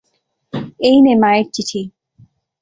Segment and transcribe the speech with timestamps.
[0.79, 1.81] এই নে মায়ের চিঠি।